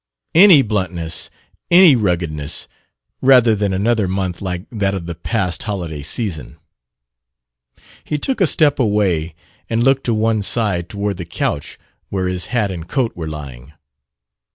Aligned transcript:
Any 0.33 0.63
bluntness, 0.63 1.29
any 1.69 1.95
ruggedness, 1.95 2.67
rather 3.21 3.53
than 3.53 3.71
another 3.71 4.07
month 4.07 4.41
like 4.41 4.65
that 4.71 4.95
of 4.95 5.05
the 5.05 5.13
past 5.13 5.61
holiday 5.61 6.01
season. 6.01 6.57
He 8.03 8.17
took 8.17 8.41
a 8.41 8.47
step 8.47 8.79
away 8.79 9.35
and 9.69 9.83
looked 9.83 10.05
to 10.05 10.15
one 10.15 10.41
side, 10.41 10.89
toward 10.89 11.17
the 11.17 11.25
couch 11.25 11.77
where 12.09 12.27
his 12.27 12.47
hat 12.47 12.71
and 12.71 12.87
coat 12.87 13.15
were 13.15 13.27
lying. 13.27 13.73